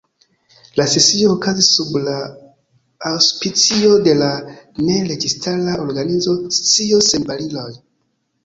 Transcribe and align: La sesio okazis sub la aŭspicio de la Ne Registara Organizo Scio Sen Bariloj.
La 0.79 0.85
sesio 0.93 1.27
okazis 1.33 1.67
sub 1.75 1.91
la 2.07 2.15
aŭspicio 3.11 3.93
de 4.09 4.15
la 4.23 4.31
Ne 4.87 4.97
Registara 5.13 5.79
Organizo 5.85 6.37
Scio 6.61 7.05
Sen 7.11 7.31
Bariloj. 7.31 7.71